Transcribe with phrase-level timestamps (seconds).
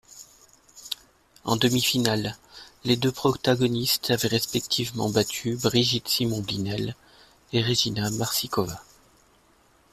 [1.43, 2.35] En demi-finale,
[2.85, 6.95] les deux protagonistes avaient respectivement battu Brigitte Simon-Glinel
[7.53, 8.81] et Regina Maršíková.